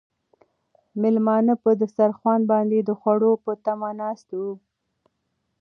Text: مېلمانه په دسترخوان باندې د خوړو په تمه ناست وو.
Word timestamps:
مېلمانه 1.01 1.53
په 1.63 1.69
دسترخوان 1.81 2.41
باندې 2.51 2.79
د 2.83 2.89
خوړو 2.99 3.31
په 3.43 3.51
تمه 3.65 3.89
ناست 4.01 4.27
وو. 4.39 4.51